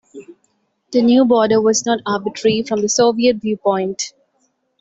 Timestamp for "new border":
1.03-1.61